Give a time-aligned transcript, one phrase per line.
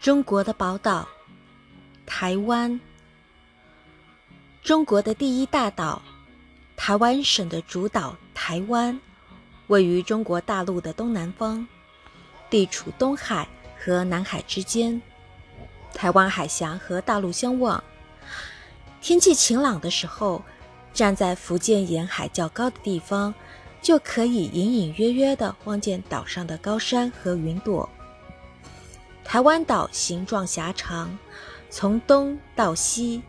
[0.00, 1.08] 中国的宝岛，
[2.06, 2.78] 台湾。
[4.62, 6.00] 中国的第一大岛，
[6.76, 9.00] 台湾省的主岛台湾，
[9.66, 11.66] 位于中国大陆的东南方，
[12.48, 15.02] 地处东海和南海之间。
[15.92, 17.82] 台湾海峡和大陆相望，
[19.00, 20.44] 天气晴朗的时候，
[20.94, 23.34] 站在福建沿海较高的地方，
[23.82, 27.88] 就可以隐隐约约地望见岛上的高山和云朵。
[29.28, 31.18] 台湾岛形状狭长，
[31.68, 33.20] 从东到西，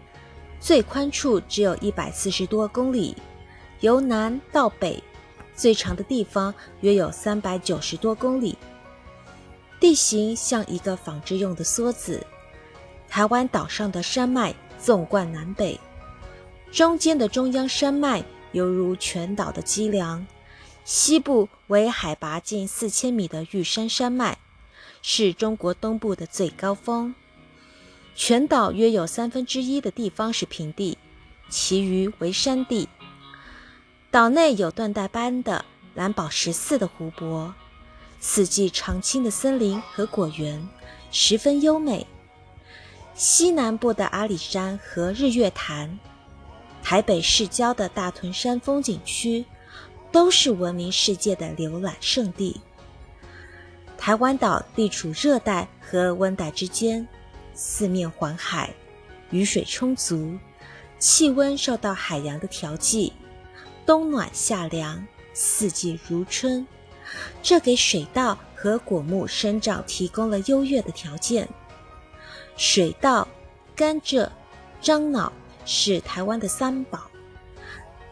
[0.57, 3.13] 最宽处只有一百四十多公里；
[3.81, 5.03] 由南到北，
[5.57, 8.57] 最长的地方约有三百九十多公里。
[9.77, 12.25] 地形像一个纺织用的梭子。
[13.09, 15.77] 台湾岛上的山脉纵贯南北，
[16.71, 20.25] 中间的中央山脉犹如全岛的脊梁，
[20.85, 24.37] 西部为海拔近四千米的玉山山脉。
[25.01, 27.13] 是中国东部的最高峰。
[28.15, 30.97] 全岛约有三分之一的地方是平地，
[31.49, 32.89] 其余为山地。
[34.11, 35.63] 岛内有缎带般的
[35.95, 37.53] 蓝宝石似的湖泊，
[38.19, 40.67] 四季常青的森林和果园，
[41.11, 42.05] 十分优美。
[43.13, 45.99] 西南部的阿里山和日月潭，
[46.81, 49.45] 台北市郊的大屯山风景区，
[50.11, 52.59] 都是闻名世界的游览胜地。
[53.99, 57.05] 台湾岛地处热带和温带之间，
[57.53, 58.73] 四面环海，
[59.29, 60.39] 雨水充足，
[60.97, 63.11] 气温受到海洋的调剂，
[63.85, 66.65] 冬暖夏凉，四季如春，
[67.43, 71.47] 这给水稻和果木生长提供了优越的条件。
[72.55, 73.27] 水稻、
[73.75, 74.29] 甘蔗、
[74.81, 75.31] 樟脑
[75.65, 77.01] 是台湾的三宝。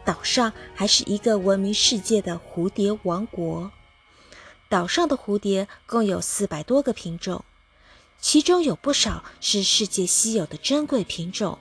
[0.04, 3.70] 岛上还是一个闻名世界的蝴蝶王国。
[4.68, 7.44] 岛上的蝴蝶共有四百多个品种，
[8.20, 11.58] 其中有不少是世界稀有的珍贵品种。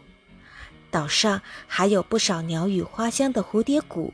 [0.92, 4.14] 岛上还有不少鸟语花香的蝴蝶谷。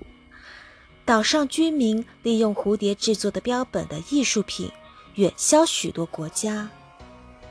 [1.05, 4.71] 岛上居民利用蝴蝶制作的标本的艺术品，
[5.15, 6.69] 远销许多国家。